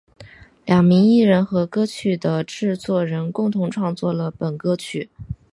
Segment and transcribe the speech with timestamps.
[0.65, 5.11] 两名艺人和歌曲的制作人共同创作了本歌曲。